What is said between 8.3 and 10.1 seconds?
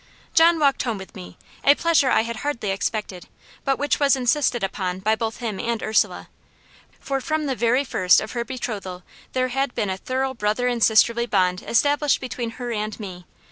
her betrothal there had been a